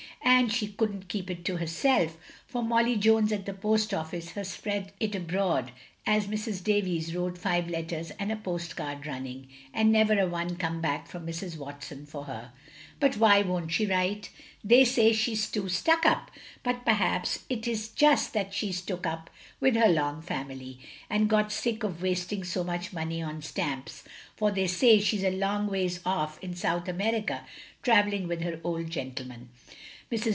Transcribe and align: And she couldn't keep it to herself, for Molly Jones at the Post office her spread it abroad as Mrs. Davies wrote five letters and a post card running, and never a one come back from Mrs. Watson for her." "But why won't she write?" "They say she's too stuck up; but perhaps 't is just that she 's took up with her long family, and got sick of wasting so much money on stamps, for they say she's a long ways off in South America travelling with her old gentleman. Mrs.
And 0.23 0.53
she 0.53 0.67
couldn't 0.67 1.07
keep 1.07 1.29
it 1.31 1.43
to 1.45 1.57
herself, 1.57 2.15
for 2.47 2.61
Molly 2.63 2.95
Jones 2.95 3.31
at 3.31 3.45
the 3.47 3.53
Post 3.55 3.91
office 3.93 4.31
her 4.31 4.43
spread 4.43 4.91
it 4.99 5.13
abroad 5.15 5.71
as 6.05 6.27
Mrs. 6.27 6.63
Davies 6.63 7.15
wrote 7.15 7.37
five 7.39 7.67
letters 7.69 8.11
and 8.19 8.31
a 8.31 8.35
post 8.35 8.75
card 8.75 9.05
running, 9.07 9.47
and 9.73 9.91
never 9.91 10.17
a 10.19 10.27
one 10.27 10.55
come 10.57 10.79
back 10.79 11.07
from 11.07 11.25
Mrs. 11.27 11.57
Watson 11.57 12.05
for 12.05 12.25
her." 12.25 12.53
"But 13.01 13.17
why 13.17 13.41
won't 13.41 13.71
she 13.71 13.85
write?" 13.87 14.29
"They 14.63 14.85
say 14.85 15.11
she's 15.13 15.49
too 15.49 15.67
stuck 15.69 16.05
up; 16.05 16.29
but 16.63 16.85
perhaps 16.85 17.39
't 17.49 17.67
is 17.69 17.89
just 17.89 18.33
that 18.33 18.53
she 18.53 18.71
's 18.71 18.81
took 18.81 19.05
up 19.07 19.29
with 19.59 19.75
her 19.75 19.89
long 19.89 20.21
family, 20.21 20.79
and 21.09 21.29
got 21.29 21.51
sick 21.51 21.83
of 21.83 22.01
wasting 22.01 22.43
so 22.43 22.63
much 22.63 22.93
money 22.93 23.21
on 23.23 23.41
stamps, 23.41 24.03
for 24.35 24.51
they 24.51 24.67
say 24.67 24.99
she's 24.99 25.23
a 25.23 25.31
long 25.35 25.67
ways 25.67 25.99
off 26.05 26.39
in 26.43 26.55
South 26.55 26.87
America 26.87 27.45
travelling 27.83 28.27
with 28.27 28.41
her 28.41 28.59
old 28.63 28.89
gentleman. 28.89 29.49
Mrs. 30.11 30.29